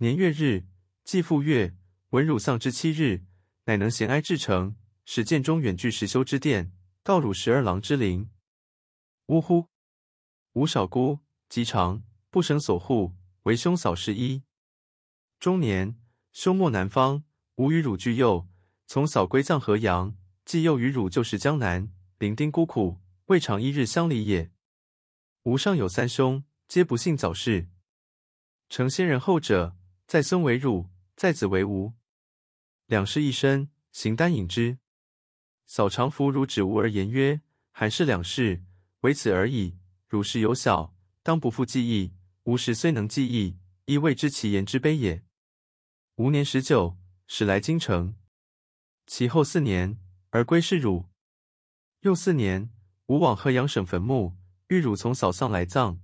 [0.00, 0.64] 年月日，
[1.02, 1.74] 既复月，
[2.10, 3.24] 闻汝丧之七日，
[3.64, 8.30] 乃能闲哀至诚，使建中远距实修之殿，告汝十二郎之灵。
[9.26, 9.66] 呜呼！
[10.52, 14.44] 吾少孤，疾长，不生所护，惟兄扫视一。
[15.40, 15.98] 终年，
[16.30, 17.24] 兄没南方，
[17.56, 18.46] 吾与汝俱幼，
[18.86, 24.52] 从扫归葬河阳，既幼与汝旧时江南，伶仃孤苦，未尝一日相离也。
[25.42, 27.68] 吾上有三兄，皆不幸早逝。
[28.68, 29.76] 承先人后者，
[30.08, 31.92] 在孙为汝，在子为吾。
[32.86, 34.78] 两世一身，形单影只。
[35.66, 37.42] 扫常服汝指吾而言曰
[37.72, 38.64] ：“韩氏两世，
[39.00, 39.76] 唯此而已。
[40.08, 42.14] 汝时有小，当不负记忆。
[42.44, 45.22] 吾时虽能记忆，亦未知其言之悲也。”
[46.16, 46.96] 吾年十九，
[47.26, 48.16] 始来京城。
[49.06, 49.98] 其后四年，
[50.30, 51.04] 而归是汝。
[52.00, 52.70] 又四年，
[53.08, 56.00] 吾往河阳省坟墓，遇汝从扫丧来葬。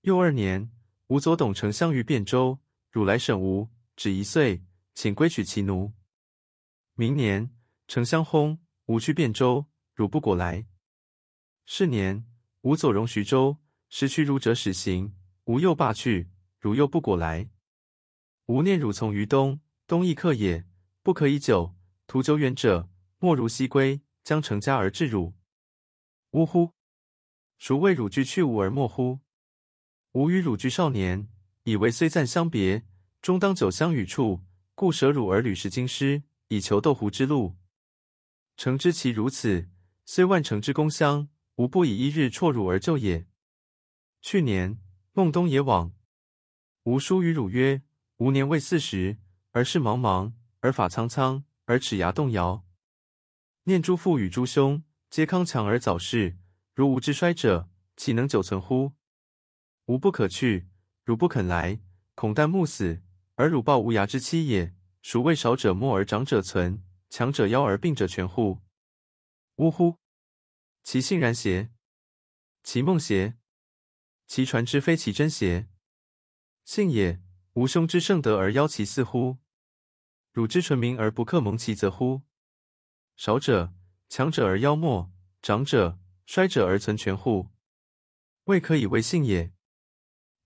[0.00, 0.72] 又二年，
[1.06, 2.58] 吾左董丞相于汴州，
[2.94, 4.62] 汝来审吾，止一岁，
[4.94, 5.92] 请归取其奴。
[6.94, 7.52] 明年，
[7.88, 10.68] 丞相薨，吾去汴州，汝不果来。
[11.64, 12.24] 是年，
[12.60, 15.12] 吾左戎徐州，时驱汝者使行，
[15.46, 17.50] 吾又罢去，汝又不果来。
[18.46, 20.64] 吾念汝从于东，东亦客也，
[21.02, 21.74] 不可以久，
[22.06, 25.34] 途久远者，莫如西归，将成家而致汝。
[26.30, 26.70] 呜呼！
[27.58, 29.18] 孰谓汝俱去吾而莫乎？
[30.12, 31.28] 吾与汝俱少年，
[31.64, 32.84] 以为虽暂相别，
[33.24, 34.42] 终当久相与处，
[34.74, 37.56] 故舍汝而履石京师，以求斗湖之路。
[38.58, 39.70] 诚知其如此，
[40.04, 43.26] 虽万乘之公相，吾不以一日辍汝而就也。
[44.20, 44.78] 去年，
[45.14, 45.94] 孟东野往，
[46.82, 47.80] 吾书与汝曰：
[48.18, 49.16] 吾年未四十，
[49.52, 52.66] 而事茫茫，而发苍苍，而齿牙动摇。
[53.62, 56.36] 念诸父与诸兄，皆康强而早逝，
[56.74, 58.92] 如吾之衰者，岂能久存乎？
[59.86, 60.68] 吾不可去，
[61.06, 61.80] 汝不肯来，
[62.14, 63.00] 恐旦暮死，
[63.34, 64.74] 而汝抱无涯之妻也。
[65.02, 68.62] 孰谓少者没而长者存，强者夭而病者全乎？
[69.56, 69.98] 呜呼！
[70.82, 71.70] 其信然邪？
[72.62, 73.36] 其梦邪？
[74.26, 75.68] 其传之非其真邪？
[76.64, 77.20] 信也。
[77.52, 79.36] 吾兄之盛德而夭其似乎？
[80.32, 82.22] 汝之纯明而不克蒙其泽乎？
[83.14, 83.74] 少者，
[84.08, 85.12] 强者而夭没；
[85.42, 87.50] 长者，衰者而存全乎？
[88.44, 89.52] 未可以为信也。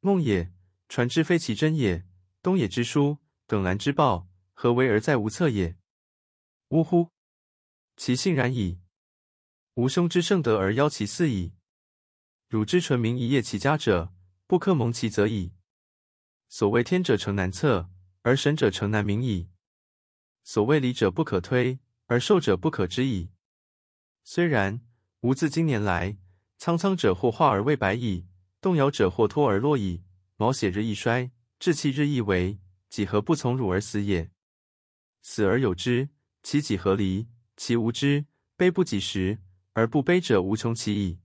[0.00, 0.52] 梦也，
[0.88, 2.07] 传之非其真也。
[2.48, 5.76] 东野之书，耿兰之报，何为而在无策也？
[6.68, 7.10] 呜呼！
[7.98, 8.80] 其信然矣。
[9.74, 11.52] 吾兄之盛德而夭其嗣矣。
[12.48, 14.14] 汝之纯明一业其家者，
[14.46, 15.52] 不克蒙其泽矣。
[16.48, 17.90] 所谓天者诚难测，
[18.22, 19.50] 而神者诚难明矣。
[20.42, 23.28] 所谓理者不可推，而寿者不可知矣。
[24.24, 24.80] 虽然，
[25.20, 26.16] 吾自今年来，
[26.56, 28.26] 苍苍者或化而为白矣，
[28.62, 30.02] 动摇者或脱而落矣。
[30.36, 34.30] 毛血日益衰，志气日益为，几何不从汝而死也？
[35.22, 36.10] 死而有之，
[36.44, 37.26] 其几何离？
[37.56, 38.26] 其无知，
[38.56, 39.40] 悲不己时，
[39.72, 41.18] 而不悲者无穷其矣。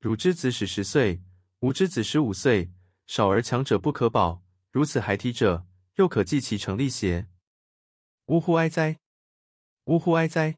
[0.00, 1.22] 汝之子始十岁，
[1.60, 2.72] 吾之子十五岁。
[3.06, 5.66] 少而强者不可保，如此孩提者，
[5.96, 7.28] 又可计其成立邪？
[8.26, 8.98] 呜呼哀哉！
[9.84, 10.56] 呜呼哀哉！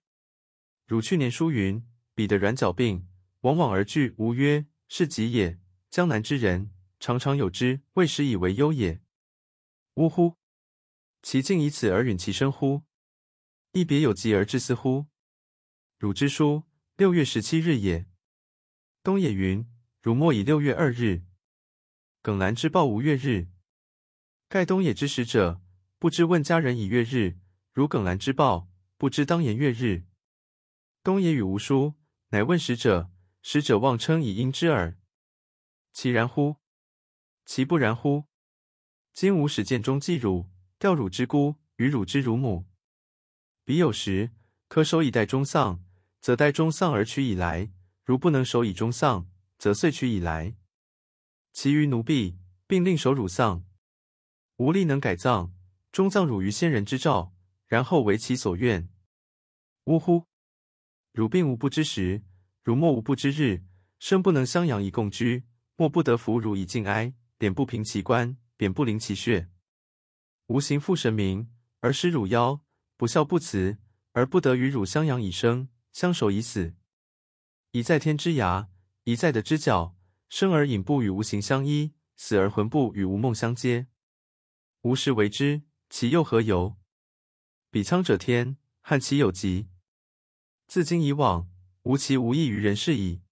[0.86, 3.08] 汝去年书云：“彼得软脚病，
[3.40, 5.58] 往往而惧。”吾曰：“是己也。
[5.90, 6.70] 江南之人，
[7.06, 9.00] 常常有之，未始以为忧也。”
[9.94, 10.34] 呜呼！
[11.22, 12.82] 其竟以此而允其生乎？
[13.70, 15.06] 亦别有疾而致斯乎？
[15.98, 16.64] 汝之书，
[16.96, 18.08] 六月十七日也。
[19.04, 19.70] 东野云
[20.02, 21.22] ：“汝莫以六月二日。”
[22.22, 23.50] 耿兰之报无月日，
[24.48, 25.62] 盖东野之使者，
[26.00, 27.38] 不知问家人以月日；
[27.72, 30.06] 如耿兰之报，不知当言月日。
[31.04, 31.94] 东野与吾书，
[32.30, 33.12] 乃问使者，
[33.42, 34.98] 使者妄称以应之耳。
[35.92, 36.56] 其然乎？
[37.46, 38.24] 其不然乎？
[39.12, 42.66] 今吾始建中祭汝，吊汝之孤，与汝之乳母。
[43.64, 44.32] 彼有时，
[44.66, 45.82] 可守以待终丧，
[46.20, 47.70] 则待终丧而取以来；
[48.04, 50.56] 如不能守以终丧，则遂取以来。
[51.52, 52.36] 其余奴婢，
[52.66, 53.64] 并另守汝丧，
[54.56, 55.54] 吾力能改葬，
[55.92, 57.32] 终葬汝于先人之兆，
[57.66, 58.88] 然后为其所愿。
[59.84, 60.26] 呜呼！
[61.12, 62.24] 汝病无不知时，
[62.64, 63.62] 汝莫无不知日，
[64.00, 65.44] 生不能相养以共居，
[65.76, 69.48] 莫不得扶汝以敬哀，点不平其官，贬不临其穴。
[70.46, 71.50] 吾行负神明，
[71.80, 72.60] 而失汝夭；
[72.96, 73.78] 不孝不慈，
[74.12, 76.74] 而不得与汝相养以生，相守以死。
[77.72, 78.68] 一在天之涯，
[79.04, 79.94] 一在地之角。
[80.28, 83.86] 生而影不与吾形相依，死而魂不与吾梦相接。
[84.82, 86.76] 吾实为之，其又何由？
[87.70, 89.68] 彼苍者天，汉其有极。
[90.66, 91.48] 自今以往，
[91.82, 93.22] 吾其无益于人世矣。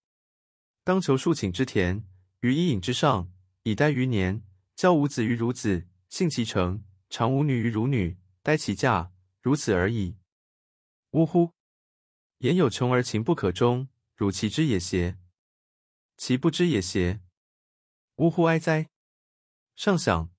[0.84, 2.04] 当求庶顷之田，
[2.40, 3.32] 于伊尹之上，
[3.66, 4.42] 以待余年，
[4.76, 10.18] 教吾子于孺子，性其诚，常吾女于孺女，待其嫁，如此而已。
[11.12, 11.50] 呜呼！
[12.40, 15.16] 言有穷而情不可终，汝其知也邪？
[16.18, 17.22] 其不知也邪？
[18.16, 18.90] 呜呼哀哉！
[19.74, 20.30] 尚想